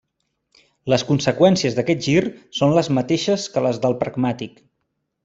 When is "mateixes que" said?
3.01-3.65